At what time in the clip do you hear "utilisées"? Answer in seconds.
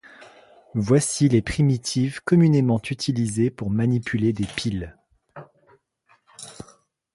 2.89-3.51